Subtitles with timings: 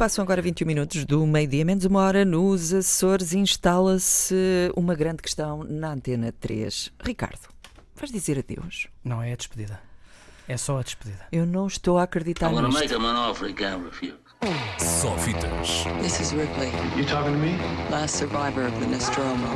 [0.00, 4.34] Passam agora 21 minutos do meio-dia, menos uma hora, nos Açores instala-se
[4.74, 6.90] uma grande questão na Antena 3.
[7.04, 7.46] Ricardo,
[7.96, 8.88] vais dizer adeus?
[9.04, 9.78] Não, é a despedida.
[10.48, 11.26] É só a despedida.
[11.30, 12.80] Eu não estou a acreditar I'm nisto.
[12.80, 14.16] make him an offer he can't refuse.
[14.78, 15.84] Só fitas.
[16.00, 17.58] This is Ripley, You talking to me?
[17.90, 19.48] last survivor of the Nostromo.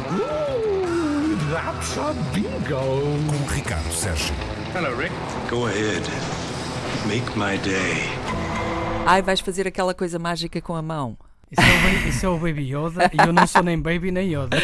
[1.51, 2.83] That's a bingo.
[3.31, 4.35] Com Ricardo Sérgio.
[4.75, 5.15] Hello, Rick.
[5.49, 6.03] Go ahead.
[7.09, 8.44] Make my day.
[9.07, 11.18] Ai, vais fazer aquela coisa mágica com a mão.
[11.50, 14.57] Isso é, isso é o Baby Yoda e eu não sou nem Baby nem Yoda.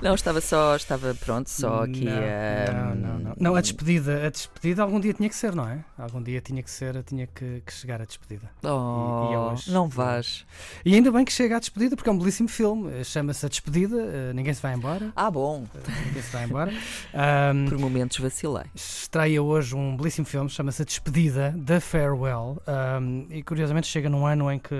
[0.00, 2.72] Não, estava só, estava pronto, só aqui não, a.
[2.72, 3.34] não, não, não.
[3.38, 5.84] Não, a despedida, a despedida algum dia tinha que ser, não é?
[5.98, 8.48] Algum dia tinha que ser, tinha que, que chegar a despedida.
[8.62, 10.46] Oh, E- e hoje- não vais.
[10.84, 12.90] E ainda bem que chega à despedida, porque é um belíssimo filme.
[13.00, 15.12] eh, Chama-se A Despedida, eh, ninguém se vai embora.
[15.14, 15.66] Ah, bom.
[15.74, 16.72] eh, Ninguém se vai embora.
[17.12, 18.64] Ahm, Por momentos vacilei.
[18.74, 22.62] estreia hoje um belíssimo filme, chama-se A Despedida, da Farewell,
[23.00, 24.74] um, e curiosamente chega num ano em que.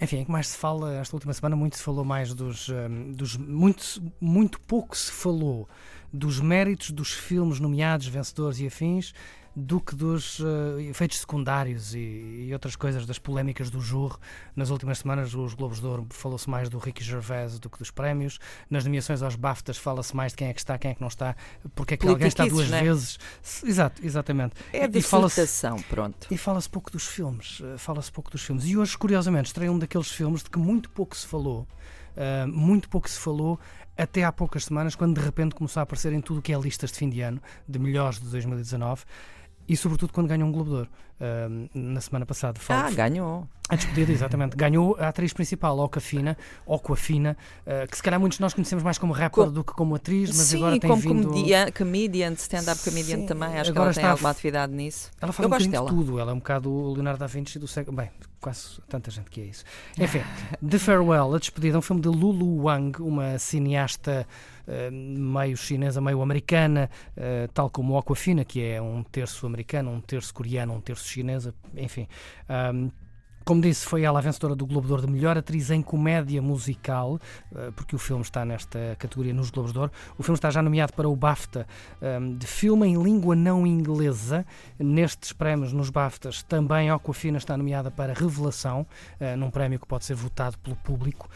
[0.00, 2.68] Enfim, em que mais se fala, esta última semana, muito se falou mais dos.
[2.68, 5.68] hum, dos muito, muito pouco se falou
[6.12, 9.12] dos méritos dos filmes nomeados, vencedores e afins,
[9.56, 11.98] do que dos eh, efeitos secundários e,
[12.48, 14.18] e outras coisas, das polémicas do jurro.
[14.56, 17.90] Nas últimas semanas, os Globos de Ouro falou-se mais do Ricky Gervais do que dos
[17.90, 18.38] prémios.
[18.68, 21.08] Nas nomeações aos BAFTAs fala-se mais de quem é que está, quem é que não
[21.08, 21.36] está,
[21.74, 22.82] porque é que alguém está duas Politiquices, não é?
[22.94, 23.18] vezes.
[23.64, 24.54] Exato, exatamente.
[24.72, 26.26] É E fala-se- dissertação, pronto.
[26.30, 28.64] e fala-se pouco dos filmes, eh, fala-se pouco dos filmes.
[28.66, 31.66] E hoje, curiosamente, estreia um daqueles filmes de que muito pouco se falou,
[32.16, 33.58] eh, muito pouco se falou
[33.96, 36.58] até há poucas semanas, quando de repente começou a aparecer em tudo o que é
[36.58, 39.04] listas de fim de ano, de melhores de 2019,
[39.68, 40.90] e sobretudo quando ganhou um Globo de Ouro,
[41.74, 42.60] na semana passada.
[42.68, 43.46] Ah, ganhou.
[43.68, 44.56] a despedida, exatamente.
[44.56, 48.98] Ganhou a atriz principal, Ocafina, Ocafina, uh, que se calhar muitos de nós conhecemos mais
[48.98, 51.28] como rapper Co- do que como atriz, mas Sim, agora tem como vindo...
[51.28, 53.58] comedian, comedian, stand-up comedian Sim, também.
[53.58, 55.10] Acho que ela tem alguma atividade nisso.
[55.20, 56.04] Ela faz Eu um gosto bocadinho de dela.
[56.04, 56.18] tudo.
[56.20, 57.96] Ela é um bocado o Leonardo da Vinci do século.
[57.96, 59.64] Bem, quase tanta gente que é isso.
[59.98, 60.20] Enfim,
[60.68, 64.26] The Farewell, A Despedida, é um filme de Lulu Wang, uma cineasta
[64.66, 70.00] eh, meio chinesa, meio americana, eh, tal como Aquafina, que é um terço americano, um
[70.02, 72.06] terço coreano, um terço chinesa, enfim.
[72.48, 72.90] Ahm,
[73.44, 76.40] como disse, foi ela a vencedora do Globo de Ouro de melhor atriz em comédia
[76.40, 77.20] musical,
[77.54, 79.92] eh, porque o filme está nesta categoria nos Globos de Ouro.
[80.16, 81.66] O filme está já nomeado para o BAFTA
[82.38, 84.46] de filme em língua não inglesa.
[84.78, 88.86] Nestes prémios, nos BAFTAs, também Aquafina está nomeada para Revelação,
[89.20, 91.28] eh, num prémio que pode ser votado pelo público.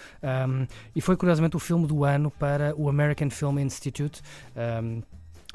[0.94, 4.22] E foi, curiosamente, o filme do ano para o American Film Institute.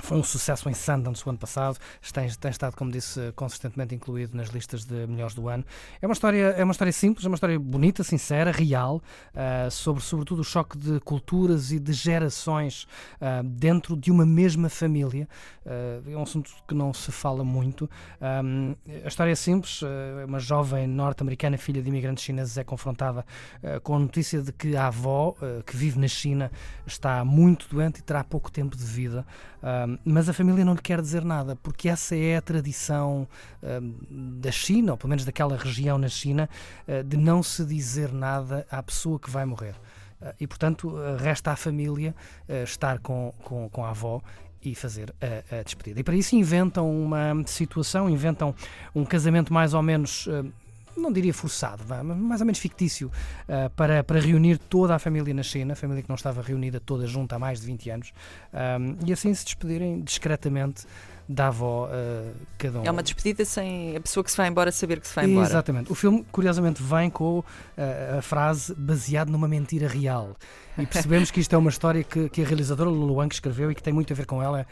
[0.03, 1.79] Foi um sucesso em Sundance o ano passado,
[2.11, 5.63] tem, tem estado, como disse, consistentemente incluído nas listas de melhores do ano.
[6.01, 9.01] É uma história, é uma história simples, é uma história bonita, sincera, real,
[9.33, 12.85] ah, sobre sobretudo o choque de culturas e de gerações
[13.21, 15.25] ah, dentro de uma mesma família.
[15.65, 17.89] Ah, é um assunto que não se fala muito.
[18.19, 18.75] Ahm,
[19.05, 19.83] a história é simples,
[20.27, 23.25] uma jovem norte-americana, filha de imigrantes chineses, é confrontada
[23.81, 25.33] com a notícia de que a avó,
[25.65, 26.51] que vive na China,
[26.85, 29.25] está muito doente e terá pouco tempo de vida.
[30.03, 33.27] Mas a família não lhe quer dizer nada, porque essa é a tradição
[33.61, 33.93] ahm,
[34.39, 36.49] da China, ou pelo menos daquela região na China,
[36.87, 39.75] ah, de não se dizer nada à pessoa que vai morrer.
[40.21, 42.15] Ah, e, portanto, ah, resta à família
[42.47, 44.21] ah, estar com, com, com a avó
[44.61, 45.99] e fazer a, a despedida.
[45.99, 48.55] E para isso inventam uma situação, inventam
[48.95, 50.27] um casamento mais ou menos.
[50.29, 50.62] ah,
[50.95, 53.11] não diria forçado, mas mais ou menos fictício,
[53.47, 56.79] ah, para, para reunir toda a família na China, a família que não estava reunida
[56.79, 58.13] toda junta há mais de 20 anos,
[58.53, 60.85] ahm, e assim se despedirem discretamente
[61.27, 62.85] da avó, ah, cada um.
[62.85, 65.47] É uma despedida sem a pessoa que se vai embora saber que se vai embora.
[65.47, 65.91] Exatamente.
[65.91, 67.43] O filme, curiosamente, vem com
[67.77, 70.35] ah, a frase baseado numa mentira real.
[70.77, 73.75] E percebemos que isto é uma história que, que a realizadora Lulu Wang escreveu e
[73.75, 74.65] que tem muito a ver com ela.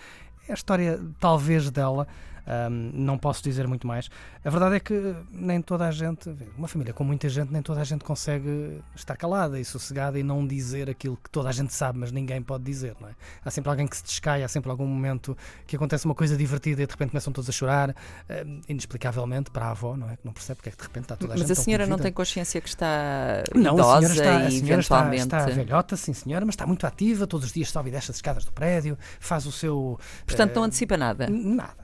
[0.47, 2.07] É a história, talvez, dela.
[2.47, 4.09] Ahm, não posso dizer muito mais.
[4.43, 7.81] A verdade é que nem toda a gente, uma família com muita gente, nem toda
[7.81, 11.73] a gente consegue estar calada e sossegada e não dizer aquilo que toda a gente
[11.73, 13.11] sabe, mas ninguém pode dizer, não é?
[13.45, 15.37] Há sempre alguém que se descai, há sempre algum momento
[15.67, 17.95] que acontece uma coisa divertida e de repente começam todos a chorar,
[18.29, 20.17] ahm, inexplicavelmente para a avó, não é?
[20.17, 21.85] Que não percebe porque é que de repente está toda a gente Mas a senhora
[21.85, 25.21] não tem consciência que está Não, idosa a senhora, está, a e senhora está, eventualmente.
[25.23, 28.17] está velhota, sim senhora, mas está muito ativa, todos os dias sobe e desce as
[28.17, 29.99] escadas do prédio, faz o seu...
[30.25, 31.27] Portanto, não eh, antecipa nada.
[31.29, 31.80] Nada,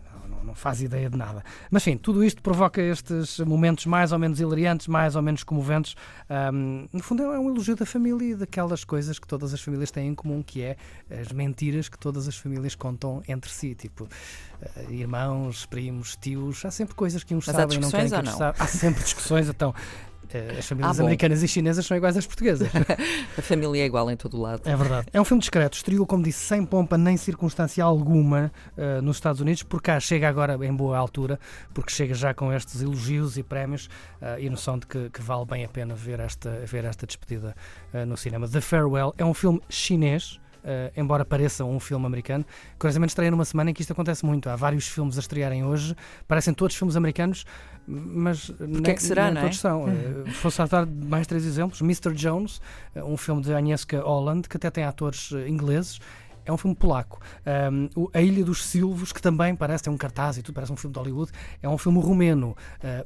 [0.47, 1.43] não, faz ideia de nada.
[1.69, 5.95] Mas sim, tudo isto provoca estes momentos mais ou menos hilariantes, mais ou menos comoventes.
[6.29, 9.91] Ahm, no fundo, é um elogio da família e daquelas coisas que todas as famílias
[9.91, 10.77] têm em comum, que é
[11.09, 13.75] as mentiras que todas as famílias contam entre si.
[13.75, 14.07] Tipo,
[14.61, 18.15] eh, irmãos, primos, tios, há sempre coisas que uns Mas sabem e não querem que
[18.15, 18.55] outros saibam.
[18.57, 19.73] Há sempre discussões, então.
[20.33, 22.67] Eh, As famílias Ah, americanas e chinesas são iguais às portuguesas.
[23.37, 24.61] A família é igual em todo o lado.
[24.65, 25.07] É verdade.
[25.13, 29.41] É um filme discreto, estreou, como disse, sem pompa nem circunstância alguma eh, nos Estados
[29.41, 31.39] Unidos, por cá chega agora em boa altura,
[31.73, 33.89] porque chega já com estes elogios e prémios
[34.21, 37.55] eh, e noção de que, que vale bem a pena ver esta, ver esta despedida
[37.93, 38.47] eh, no cinema.
[38.47, 40.39] The Farewell é um filme chinês.
[40.63, 42.43] eh, embora pareça um filme americano,
[42.77, 44.49] curiosamente estreia numa semana em que isto acontece muito.
[44.49, 45.95] Há vários filmes a estrearem hoje,
[46.27, 47.45] parecem todos filmes americanos,
[47.87, 49.43] mas Porquê é que será, não é?
[49.45, 49.87] todos são.
[49.87, 52.13] Eh, Vou saltar mais três exemplos: Mr.
[52.13, 52.59] Jones,
[52.93, 55.99] eh, um filme de Agnieszka Holland, que até tem atores eh, ingleses.
[56.45, 57.19] É um filme polaco.
[57.69, 60.71] Um, o- a Ilha dos Silvos, que também parece, tem um cartaz e tudo, parece
[60.71, 61.29] um filme de Hollywood,
[61.61, 62.55] é um filme romeno.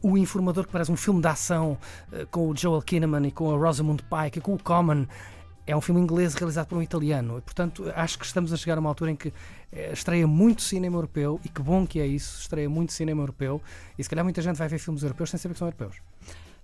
[0.03, 1.75] Uh, o Informador, que parece um filme de ação
[2.13, 5.07] uh, com o Joel Kinnaman e com a Rosamund Pike e com o Common.
[5.65, 7.37] É um filme inglês realizado por um italiano.
[7.37, 9.31] E, portanto, acho que estamos a chegar a uma altura em que
[9.71, 13.61] eh, estreia muito cinema europeu e que bom que é isso, estreia muito cinema europeu
[13.97, 16.01] e se calhar muita gente vai ver filmes europeus sem saber que são europeus.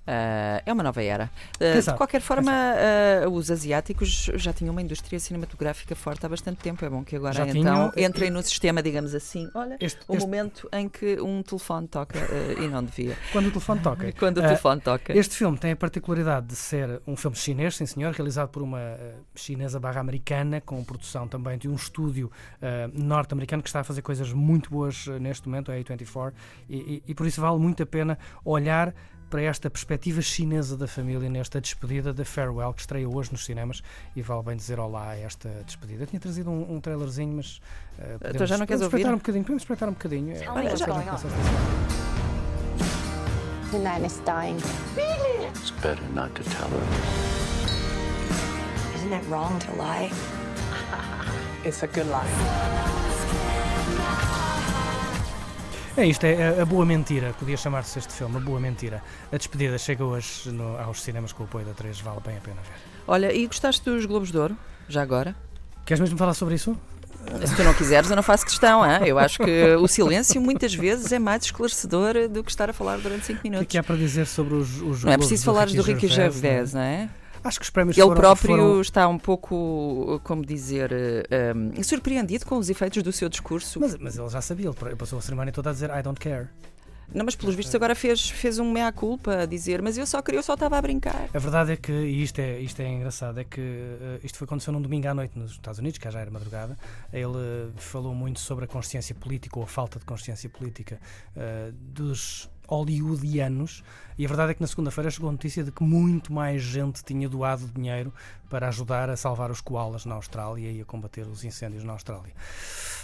[0.07, 1.29] Ah, é uma nova era.
[1.59, 6.59] Quem de qualquer forma, ah, os asiáticos já tinham uma indústria cinematográfica forte há bastante
[6.59, 6.83] tempo.
[6.85, 8.07] É bom que agora Já então tinham.
[8.09, 9.49] entrem no sistema, digamos assim.
[9.53, 12.17] Olha, Este- o este- momento em que um telefone toca
[12.57, 13.17] e não devia.
[13.33, 14.11] Quando o telefone toca.
[14.17, 15.17] Quando o telefone toca.
[15.17, 18.79] Este filme tem a particularidade de ser um filme chinês, sim senhor, realizado por uma
[19.35, 22.31] chinesa barra americana, com produção também de um estúdio
[22.93, 26.33] norte-americano que está a fazer coisas muito boas neste momento, a A24,
[26.69, 28.93] e, e- e por isso vale muito a pena olhar
[29.29, 33.81] para esta perspectiva chinesa da família nesta despedida da Farewell, que estreia hoje nos cinemas,
[34.15, 36.03] e vale bem dizer olá a esta despedida.
[36.03, 37.61] Eu tinha trazido um, um trailerzinho, mas
[37.99, 39.05] eh, podemos, já não queres ouvir?
[39.07, 40.35] um bocadinho, podemos espreitar um bocadinho.
[40.35, 40.87] É, what's já-.
[43.69, 44.55] The is dying.
[44.95, 46.87] It's better not to tell her.
[48.95, 50.09] Isn't it wrong to lie?
[51.65, 53.16] It's a good lie.
[55.97, 59.01] É isto, é a- a boa mentira, podia chamar-se este filme, a boa mentira.
[59.31, 62.39] A despedida chega hoje no- aos cinemas com o apoio da 3, vale bem a
[62.39, 62.71] pena ver.
[63.07, 64.55] Olha, e gostaste dos Globos de Ouro?
[64.87, 65.35] Já agora?
[65.85, 66.77] Queres mesmo falar sobre isso?
[67.45, 68.81] Se tu não quiseres, eu não faço questão.
[68.83, 68.99] hã?
[68.99, 72.97] Eu acho que o silêncio muitas vezes é mais esclarecedor do que estar a falar
[72.99, 73.67] durante 5 O que é minutos.
[73.71, 76.09] que há para dizer sobre os, os Não é preciso falares do Ricky é?
[76.09, 77.09] Gervais, não é?
[77.47, 81.81] Acho que os prémios Ele foram, próprio foram- está um pouco, como dizer, eh, um,
[81.83, 83.79] surpreendido com os efeitos do seu discurso.
[83.79, 86.47] Mas, mas ele já sabia, ele passou a cerimónia toda a dizer I don't care.
[87.13, 90.39] Não, mas pelos vistos agora fez, fez um meia-culpa a dizer, mas eu só queria,
[90.39, 91.29] eu só estava a brincar.
[91.33, 94.43] A verdade é que, e isto é, isto é engraçado, é que eh, isto foi
[94.45, 96.77] aconteceu num domingo à noite nos Estados Unidos, que já era madrugada.
[97.13, 100.99] Ele eh, falou muito sobre a consciência política ou a falta de consciência política
[101.33, 103.83] eh, dos hollywoodianos.
[104.17, 107.03] E a verdade é que na segunda-feira chegou a notícia de que muito mais gente
[107.03, 108.11] tinha doado dinheiro
[108.49, 112.33] para ajudar a salvar os koalas na Austrália e a combater os incêndios na Austrália.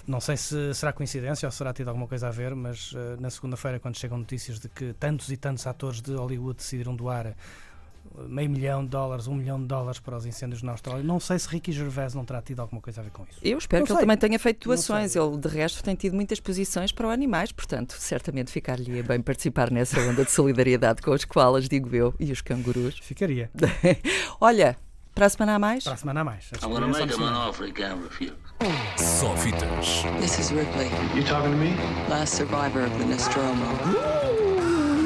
[0.05, 3.29] Não sei se será coincidência ou será tido alguma coisa a ver, mas eh, na
[3.29, 7.35] segunda-feira, quando chegam notícias de que tantos e tantos atores de Hollywood decidiram doar
[8.27, 11.37] meio milhão de dólares, um milhão de dólares para os incêndios na Austrália, não sei
[11.39, 13.39] se Ricky Gervais não terá tido alguma coisa a ver com isso.
[13.41, 14.05] Eu espero Não que ele sei.
[14.05, 15.15] também tenha feito doações.
[15.15, 19.71] Ele, de resto, tem tido muitas posições para os animais, portanto, certamente ficar-lhe bem participar
[19.71, 22.97] nessa onda de solidariedade com os koalas, digo eu, e os cangurus.
[22.99, 23.49] Ficaria.
[24.39, 24.77] Olha,
[25.15, 25.83] para a semana a mais.
[25.83, 26.49] Para a semana a mais.
[26.63, 27.49] I'm gonna é só make no him an cinema.
[27.49, 28.33] offer he can't refuse.
[28.97, 30.03] Só fitas.
[30.21, 31.75] This is Ripley, You talking to me?
[32.09, 34.22] last survivor of the Nostromo.